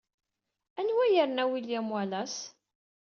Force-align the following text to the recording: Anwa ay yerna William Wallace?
Anwa 0.79 1.01
ay 1.05 1.13
yerna 1.15 1.43
William 1.51 1.85
Wallace? 1.93 2.39